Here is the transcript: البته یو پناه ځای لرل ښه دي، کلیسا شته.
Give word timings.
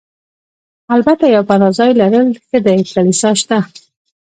البته 0.95 1.25
یو 1.35 1.43
پناه 1.49 1.73
ځای 1.77 1.91
لرل 2.01 2.29
ښه 2.45 2.59
دي، 2.65 2.77
کلیسا 2.91 3.29
شته. 3.41 3.57